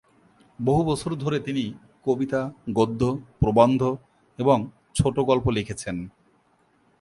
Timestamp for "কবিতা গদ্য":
2.03-3.01